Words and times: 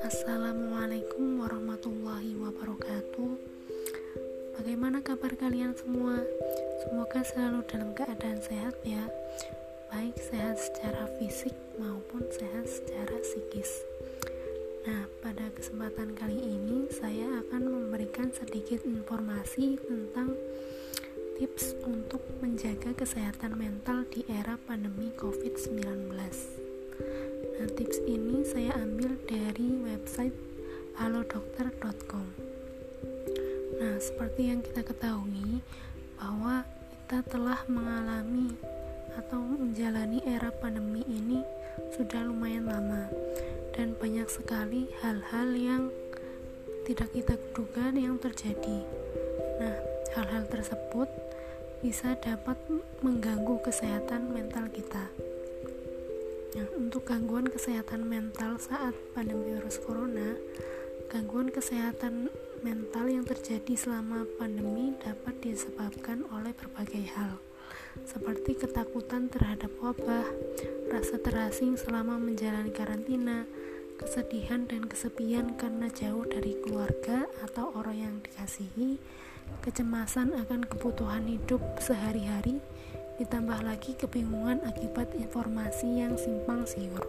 Assalamualaikum 0.00 1.44
warahmatullahi 1.44 2.32
wabarakatuh. 2.40 3.36
Bagaimana 4.56 5.04
kabar 5.04 5.36
kalian 5.36 5.76
semua? 5.76 6.24
Semoga 6.80 7.20
selalu 7.20 7.68
dalam 7.68 7.92
keadaan 7.92 8.40
sehat 8.40 8.80
ya. 8.80 9.04
Baik 9.92 10.16
sehat 10.16 10.56
secara 10.56 11.04
fisik 11.20 11.52
maupun 11.76 12.24
sehat 12.32 12.64
secara 12.64 13.20
psikis. 13.20 13.84
Nah, 14.88 15.04
pada 15.20 15.52
kesempatan 15.52 16.16
kali 16.16 16.40
ini 16.40 16.88
saya 16.88 17.44
akan 17.44 17.60
memberikan 17.60 18.32
sedikit 18.32 18.80
informasi 18.88 19.76
tentang 19.84 20.32
tips 21.36 21.76
untuk 21.84 22.24
menjaga 22.40 22.96
kesehatan 22.96 23.60
mental 23.60 24.08
di 24.08 24.24
era 24.24 24.56
pandemi 24.56 25.12
COVID-19. 25.20 26.08
Nah, 26.16 27.68
tips 27.76 28.00
ini 28.08 28.40
saya 28.40 28.72
ambil 28.80 29.20
dari 29.28 29.68
website 29.84 30.32
halodokter.com. 30.96 32.24
Nah, 33.76 34.00
seperti 34.00 34.48
yang 34.48 34.64
kita 34.64 34.80
ketahui 34.80 35.60
bahwa 36.16 36.64
kita 37.04 37.20
telah 37.28 37.60
mengalami 37.68 38.56
atau 39.20 39.36
menjalani 39.36 40.24
era 40.24 40.48
pandemi 40.48 41.04
ini 41.04 41.44
sudah 41.92 42.24
lumayan 42.24 42.64
lama 42.64 43.12
dan 43.76 43.92
banyak 44.00 44.24
sekali 44.32 44.88
hal-hal 45.04 45.52
yang 45.52 45.92
tidak 46.88 47.12
kita 47.12 47.36
duga 47.52 47.92
yang 47.92 48.16
terjadi. 48.16 48.88
Nah, 49.60 49.95
hal-hal 50.16 50.48
tersebut 50.48 51.12
bisa 51.84 52.16
dapat 52.24 52.56
mengganggu 53.04 53.60
kesehatan 53.60 54.32
mental 54.32 54.64
kita. 54.72 55.12
Nah, 56.56 56.68
untuk 56.80 57.04
gangguan 57.04 57.44
kesehatan 57.52 58.08
mental 58.08 58.56
saat 58.56 58.96
pandemi 59.12 59.52
virus 59.52 59.76
corona, 59.76 60.40
gangguan 61.12 61.52
kesehatan 61.52 62.32
mental 62.64 63.12
yang 63.12 63.28
terjadi 63.28 63.76
selama 63.76 64.24
pandemi 64.40 64.96
dapat 65.04 65.36
disebabkan 65.44 66.24
oleh 66.32 66.56
berbagai 66.56 67.12
hal, 67.12 67.36
seperti 68.08 68.56
ketakutan 68.56 69.28
terhadap 69.28 69.68
wabah, 69.84 70.24
rasa 70.88 71.20
terasing 71.20 71.76
selama 71.76 72.16
menjalani 72.16 72.72
karantina, 72.72 73.44
kesedihan 74.00 74.64
dan 74.64 74.88
kesepian 74.88 75.60
karena 75.60 75.92
jauh 75.92 76.24
dari 76.24 76.56
keluarga 76.64 77.28
atau 77.44 77.68
orang 77.76 77.96
yang 78.00 78.14
dikasihi, 78.24 78.96
kecemasan 79.66 80.36
akan 80.46 80.62
kebutuhan 80.66 81.26
hidup 81.26 81.58
sehari-hari, 81.82 82.62
ditambah 83.18 83.64
lagi 83.64 83.96
kebingungan 83.98 84.62
akibat 84.62 85.10
informasi 85.16 86.04
yang 86.04 86.14
simpang 86.14 86.62
siur. 86.68 87.02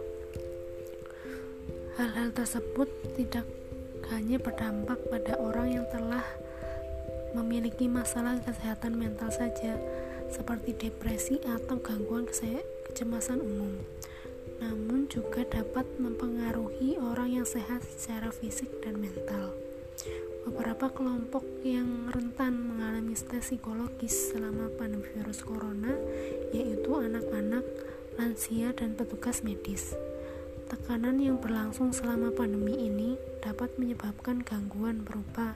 Hal-hal 2.00 2.30
tersebut 2.34 2.88
tidak 3.18 3.46
hanya 4.10 4.38
berdampak 4.38 4.98
pada 5.10 5.36
orang 5.36 5.78
yang 5.78 5.86
telah 5.90 6.24
memiliki 7.36 7.86
masalah 7.90 8.40
kesehatan 8.40 8.96
mental 8.96 9.28
saja, 9.28 9.76
seperti 10.32 10.76
depresi 10.76 11.40
atau 11.44 11.76
gangguan 11.80 12.24
kecemasan 12.24 13.40
umum, 13.40 13.80
namun 14.60 15.08
juga 15.12 15.44
dapat 15.44 15.84
mempengaruhi 16.00 16.96
orang 17.00 17.40
yang 17.40 17.46
sehat 17.48 17.84
secara 17.84 18.32
fisik 18.32 18.68
dan 18.80 19.00
mental. 19.00 19.67
Beberapa 20.48 20.88
kelompok 20.88 21.44
yang 21.60 22.08
rentan 22.08 22.56
mengalami 22.56 23.12
stres 23.12 23.52
psikologis 23.52 24.32
selama 24.32 24.72
pandemi 24.80 25.04
virus 25.12 25.44
corona 25.44 25.92
yaitu 26.56 26.88
anak-anak, 26.88 27.68
lansia, 28.16 28.72
dan 28.72 28.96
petugas 28.96 29.44
medis. 29.44 29.92
Tekanan 30.72 31.20
yang 31.20 31.36
berlangsung 31.36 31.92
selama 31.92 32.32
pandemi 32.32 32.80
ini 32.80 33.20
dapat 33.44 33.76
menyebabkan 33.76 34.40
gangguan 34.40 35.04
berupa 35.04 35.52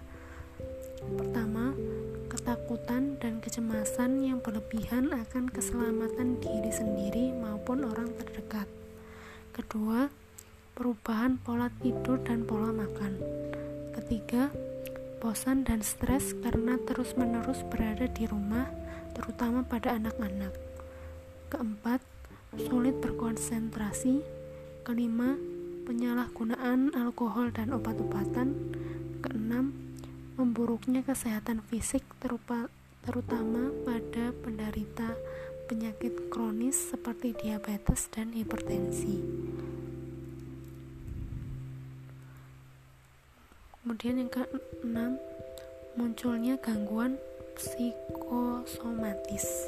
Pertama, 1.17 1.72
ketakutan 2.28 3.17
dan 3.17 3.40
kecemasan 3.40 4.22
yang 4.22 4.38
berlebihan 4.44 5.08
akan 5.08 5.48
keselamatan 5.48 6.36
diri 6.38 6.68
sendiri 6.68 7.33
maupun 7.33 7.88
orang 7.88 8.12
terdekat. 8.20 8.68
Kedua, 9.56 10.12
perubahan 10.77 11.40
pola 11.40 11.72
tidur 11.80 12.20
dan 12.22 12.44
pola 12.44 12.70
makan. 12.70 13.18
Ketiga, 13.98 14.52
bosan 15.22 15.62
dan 15.62 15.86
stres 15.86 16.34
karena 16.42 16.74
terus-menerus 16.83 17.62
berada 17.70 18.10
di 18.10 18.27
rumah, 18.27 18.66
terutama 19.14 19.62
pada 19.62 19.94
anak-anak. 19.94 20.50
Keempat, 21.46 22.02
sulit 22.58 22.98
berkonsentrasi. 22.98 24.18
Kelima, 24.82 25.38
penyalahgunaan 25.86 26.90
alkohol 26.98 27.55
dan 27.55 27.70
obat-obatan. 27.70 28.74
Keenam, 29.22 29.70
memburuknya 30.34 31.06
kesehatan 31.06 31.62
fisik 31.70 32.02
terupa, 32.18 32.66
terutama 33.06 33.70
pada 33.86 34.34
penderita 34.42 35.14
penyakit 35.70 36.34
kronis 36.34 36.90
seperti 36.90 37.38
diabetes 37.38 38.11
dan 38.11 38.34
hipertensi. 38.34 39.22
Kemudian 43.82 44.22
yang 44.22 44.30
keenam 44.30 45.18
munculnya 45.98 46.54
gangguan 46.62 47.18
psikosomatis. 47.58 49.66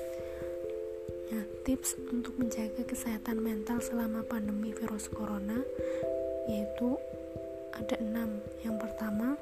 Nah 1.35 1.43
tips 1.67 1.99
untuk 2.15 2.39
menjaga 2.39 2.87
kesehatan 2.87 3.43
mental 3.43 3.83
selama 3.83 4.23
pandemi 4.23 4.71
virus 4.71 5.11
corona 5.11 5.59
yaitu 6.47 6.95
ada 7.75 7.99
enam. 7.99 8.39
Yang 8.63 8.87
pertama 8.87 9.35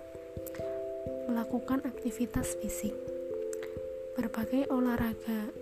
melakukan 1.29 1.85
aktivitas 1.85 2.57
fisik. 2.57 2.97
Berbagai 4.17 4.73
olahraga 4.73 5.53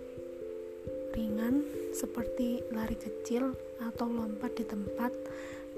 ringan 1.11 1.67
seperti 1.91 2.63
lari 2.71 2.95
kecil 2.95 3.59
atau 3.83 4.07
lompat 4.07 4.55
di 4.55 4.63
tempat 4.63 5.11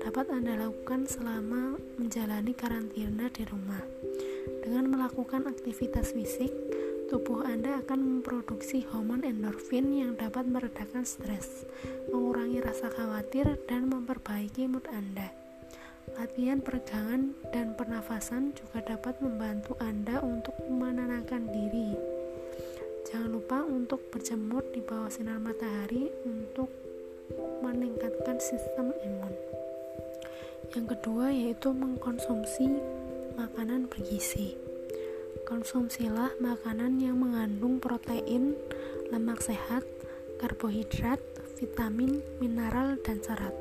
dapat 0.03 0.27
Anda 0.35 0.67
lakukan 0.67 1.07
selama 1.07 1.79
menjalani 1.95 2.51
karantina 2.51 3.31
di 3.31 3.47
rumah. 3.47 3.79
Dengan 4.59 4.91
melakukan 4.91 5.47
aktivitas 5.47 6.11
fisik, 6.11 6.51
tubuh 7.07 7.47
Anda 7.47 7.79
akan 7.79 8.19
memproduksi 8.19 8.83
hormon 8.91 9.23
endorfin 9.23 9.95
yang 9.95 10.19
dapat 10.19 10.43
meredakan 10.43 11.07
stres, 11.07 11.63
mengurangi 12.11 12.59
rasa 12.59 12.91
khawatir, 12.91 13.55
dan 13.71 13.87
memperbaiki 13.87 14.67
mood 14.67 14.83
Anda. 14.91 15.31
Latihan 16.19 16.59
peregangan 16.59 17.31
dan 17.55 17.79
pernafasan 17.79 18.51
juga 18.59 18.83
dapat 18.83 19.23
membantu 19.23 19.79
Anda 19.79 20.19
untuk 20.19 20.59
menenangkan 20.67 21.47
diri. 21.47 21.95
Jangan 23.07 23.31
lupa 23.31 23.63
untuk 23.63 24.11
berjemur 24.11 24.67
di 24.75 24.83
bawah 24.83 25.07
sinar 25.07 25.39
matahari 25.39 26.11
untuk 26.27 26.67
meningkatkan 27.63 28.35
sistem 28.43 28.91
imun. 28.99 29.52
Yang 30.73 30.97
kedua 30.97 31.29
yaitu 31.29 31.69
mengkonsumsi 31.69 32.65
makanan 33.37 33.85
bergizi. 33.85 34.57
Konsumsilah 35.45 36.33
makanan 36.41 36.97
yang 36.97 37.21
mengandung 37.21 37.77
protein, 37.77 38.57
lemak 39.13 39.45
sehat, 39.45 39.85
karbohidrat, 40.41 41.21
vitamin, 41.61 42.25
mineral, 42.41 42.97
dan 43.05 43.21
serat. 43.21 43.53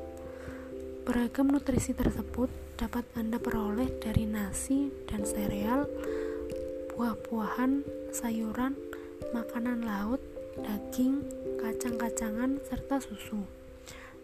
Beragam 1.04 1.52
nutrisi 1.52 1.92
tersebut 1.92 2.48
dapat 2.80 3.04
Anda 3.12 3.36
peroleh 3.36 3.92
dari 4.00 4.24
nasi 4.24 4.88
dan 5.04 5.28
sereal, 5.28 5.84
buah-buahan, 6.96 7.84
sayuran, 8.08 8.72
makanan 9.36 9.84
laut, 9.84 10.24
daging, 10.64 11.20
kacang-kacangan, 11.60 12.56
serta 12.64 13.04
susu 13.04 13.61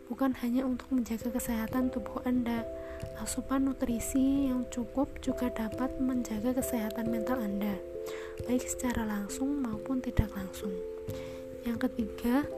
bukan 0.09 0.33
hanya 0.41 0.65
untuk 0.65 0.89
menjaga 0.89 1.29
kesehatan 1.29 1.93
tubuh 1.93 2.25
Anda. 2.25 2.65
Asupan 3.21 3.69
nutrisi 3.69 4.51
yang 4.51 4.67
cukup 4.73 5.21
juga 5.23 5.53
dapat 5.53 6.01
menjaga 6.03 6.57
kesehatan 6.57 7.13
mental 7.13 7.39
Anda, 7.39 7.79
baik 8.49 8.67
secara 8.67 9.07
langsung 9.07 9.63
maupun 9.63 10.03
tidak 10.03 10.33
langsung. 10.35 10.75
Yang 11.63 11.87
ketiga, 11.87 12.49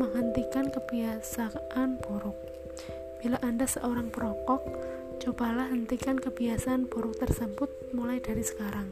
menghentikan 0.00 0.72
kebiasaan 0.72 2.02
buruk. 2.02 2.34
Bila 3.20 3.38
Anda 3.44 3.68
seorang 3.68 4.10
perokok, 4.10 4.62
cobalah 5.20 5.70
hentikan 5.70 6.18
kebiasaan 6.18 6.88
buruk 6.88 7.20
tersebut 7.20 7.68
mulai 7.92 8.18
dari 8.18 8.42
sekarang. 8.42 8.90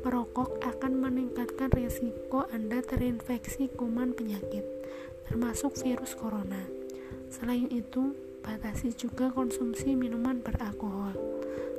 Merokok 0.00 0.64
akan 0.64 0.92
meningkatkan 0.96 1.68
risiko 1.76 2.48
Anda 2.48 2.80
terinfeksi 2.80 3.68
kuman 3.76 4.16
penyakit, 4.16 4.64
termasuk 5.28 5.76
virus 5.76 6.16
corona. 6.16 6.79
Selain 7.30 7.70
itu, 7.70 8.10
batasi 8.42 8.90
juga 8.90 9.30
konsumsi 9.30 9.94
minuman 9.94 10.42
beralkohol. 10.42 11.14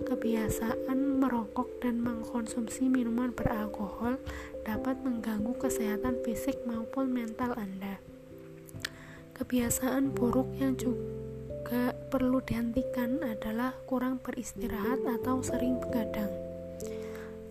Kebiasaan 0.08 1.20
merokok 1.20 1.84
dan 1.84 2.00
mengkonsumsi 2.00 2.88
minuman 2.88 3.36
beralkohol 3.36 4.16
dapat 4.64 4.98
mengganggu 5.04 5.52
kesehatan 5.60 6.24
fisik 6.24 6.56
maupun 6.64 7.12
mental 7.12 7.54
Anda. 7.60 8.00
Kebiasaan 9.36 10.16
buruk 10.16 10.56
yang 10.56 10.80
juga 10.80 11.94
perlu 12.10 12.40
dihentikan 12.40 13.20
adalah 13.20 13.76
kurang 13.86 14.24
beristirahat 14.24 15.04
atau 15.04 15.44
sering 15.44 15.84
begadang. 15.84 16.32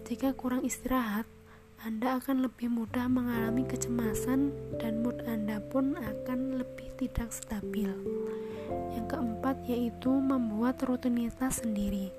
Jika 0.08 0.34
kurang 0.34 0.66
istirahat, 0.66 1.28
Anda 1.80 2.20
akan 2.20 2.44
lebih 2.44 2.68
mudah 2.68 3.08
mengalami 3.08 3.64
kecemasan 3.64 4.52
dan 4.76 5.00
mood 5.00 5.16
Anda 5.24 5.64
pun 5.72 5.96
akan 5.96 6.60
lebih 6.60 6.92
tidak 7.00 7.32
stabil. 7.32 7.88
Yang 8.92 9.06
keempat 9.08 9.64
yaitu 9.64 10.12
membuat 10.12 10.84
rutinitas 10.84 11.64
sendiri. 11.64 12.12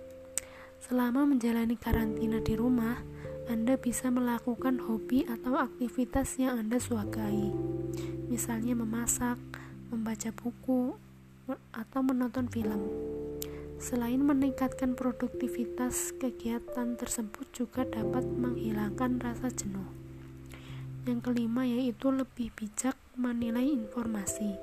Selama 0.82 1.30
menjalani 1.30 1.78
karantina 1.78 2.42
di 2.42 2.58
rumah, 2.58 3.06
Anda 3.54 3.78
bisa 3.78 4.10
melakukan 4.10 4.82
hobi 4.82 5.30
atau 5.30 5.54
aktivitas 5.62 6.42
yang 6.42 6.58
Anda 6.58 6.82
sukai. 6.82 7.54
Misalnya 8.34 8.74
memasak, 8.74 9.38
membaca 9.94 10.34
buku, 10.34 10.98
atau 11.70 12.02
menonton 12.02 12.50
film. 12.50 12.82
Selain 13.82 14.22
meningkatkan 14.22 14.94
produktivitas, 14.94 16.14
kegiatan 16.22 16.94
tersebut 17.02 17.50
juga 17.50 17.82
dapat 17.82 18.22
menghilangkan 18.30 19.18
rasa 19.18 19.50
jenuh. 19.50 19.90
Yang 21.10 21.26
kelima 21.26 21.66
yaitu 21.66 22.14
lebih 22.14 22.54
bijak 22.54 22.94
menilai 23.18 23.66
informasi. 23.66 24.54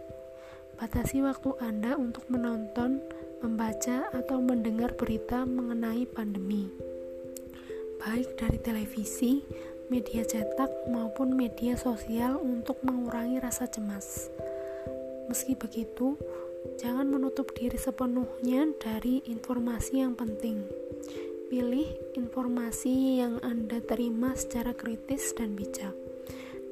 Batasi 0.79 1.19
waktu 1.26 1.50
Anda 1.59 1.99
untuk 1.99 2.31
menonton 2.31 3.03
membaca 3.43 4.06
atau 4.15 4.38
mendengar 4.38 4.94
berita 4.94 5.43
mengenai 5.43 6.06
pandemi, 6.06 6.71
baik 7.99 8.38
dari 8.38 8.62
televisi, 8.62 9.43
media 9.91 10.23
cetak, 10.23 10.87
maupun 10.87 11.35
media 11.35 11.75
sosial 11.75 12.38
untuk 12.38 12.79
mengurangi 12.87 13.43
rasa 13.43 13.67
cemas. 13.67 14.31
Meski 15.26 15.59
begitu, 15.59 16.14
jangan 16.76 17.09
menutup 17.09 17.56
diri 17.56 17.81
sepenuhnya 17.81 18.69
dari 18.76 19.25
informasi 19.25 20.05
yang 20.05 20.12
penting. 20.12 20.61
Pilih 21.49 21.88
informasi 22.12 23.25
yang 23.25 23.41
Anda 23.41 23.81
terima 23.81 24.37
secara 24.37 24.76
kritis 24.76 25.32
dan 25.32 25.56
bijak. 25.56 25.97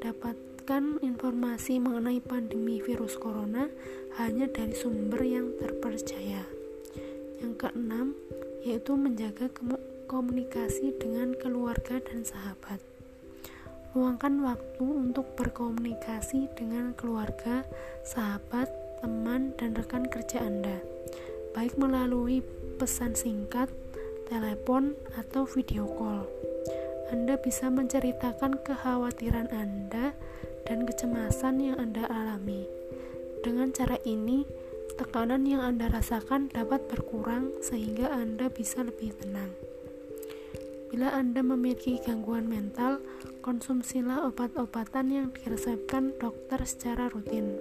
Dapatkan 0.04 1.00
informasi 1.00 1.80
mengenai 1.80 2.20
pandemi 2.20 2.84
virus 2.84 3.16
corona 3.16 3.72
hanya 4.20 4.44
dari 4.52 4.76
sumber 4.76 5.24
yang 5.24 5.56
terpercaya. 5.56 6.44
Yang 7.40 7.52
keenam, 7.56 8.12
yaitu 8.60 8.92
menjaga 8.92 9.48
komunikasi 10.04 10.92
dengan 11.00 11.32
keluarga 11.40 11.96
dan 12.04 12.28
sahabat. 12.28 12.84
Luangkan 13.96 14.44
waktu 14.44 14.84
untuk 14.84 15.32
berkomunikasi 15.40 16.52
dengan 16.52 16.92
keluarga, 16.92 17.64
sahabat, 18.04 18.68
teman, 19.06 19.54
dan 19.54 19.78
rekan 19.78 20.10
kerja 20.10 20.42
Anda, 20.42 20.82
baik 21.54 21.78
melalui 21.78 22.42
pesan 22.82 23.14
singkat, 23.14 23.70
telepon, 24.26 24.98
atau 25.14 25.46
video 25.46 25.86
call. 25.86 26.26
Anda 27.14 27.38
bisa 27.38 27.70
menceritakan 27.70 28.66
kekhawatiran 28.66 29.54
Anda 29.54 30.10
dan 30.66 30.90
kecemasan 30.90 31.62
yang 31.62 31.78
Anda 31.78 32.10
alami. 32.10 32.66
Dengan 33.46 33.70
cara 33.70 33.94
ini, 34.02 34.42
tekanan 34.98 35.46
yang 35.46 35.62
Anda 35.62 35.86
rasakan 35.86 36.50
dapat 36.50 36.90
berkurang 36.90 37.54
sehingga 37.62 38.10
Anda 38.10 38.50
bisa 38.50 38.82
lebih 38.82 39.14
tenang. 39.22 39.54
Bila 40.90 41.14
Anda 41.14 41.46
memiliki 41.46 42.02
gangguan 42.02 42.50
mental, 42.50 42.98
konsumsilah 43.46 44.26
obat-obatan 44.26 45.14
yang 45.14 45.26
diresepkan 45.30 46.18
dokter 46.18 46.58
secara 46.66 47.06
rutin. 47.06 47.54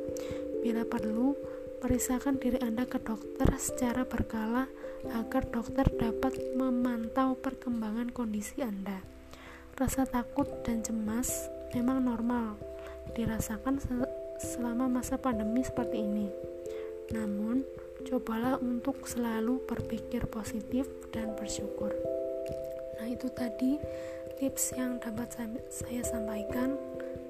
Bila 0.65 0.81
perlu, 0.81 1.37
periksakan 1.77 2.41
diri 2.41 2.57
Anda 2.57 2.89
ke 2.89 2.97
dokter 2.97 3.45
secara 3.61 4.01
berkala 4.01 4.65
agar 5.13 5.45
dokter 5.53 5.85
dapat 5.93 6.57
memantau 6.57 7.37
perkembangan 7.37 8.09
kondisi 8.09 8.65
Anda. 8.65 8.97
Rasa 9.77 10.09
takut 10.09 10.49
dan 10.65 10.81
cemas 10.81 11.29
memang 11.77 12.01
normal 12.01 12.57
dirasakan 13.13 13.77
selama 14.41 14.89
masa 14.89 15.21
pandemi 15.21 15.61
seperti 15.61 16.01
ini. 16.01 16.33
Namun, 17.13 17.61
cobalah 18.09 18.57
untuk 18.57 19.05
selalu 19.05 19.61
berpikir 19.69 20.25
positif 20.25 20.89
dan 21.13 21.37
bersyukur. 21.37 21.93
Nah, 22.97 23.05
itu 23.05 23.29
tadi 23.29 23.77
tips 24.41 24.73
yang 24.73 24.97
dapat 24.97 25.29
saya 25.69 26.01
sampaikan. 26.01 26.73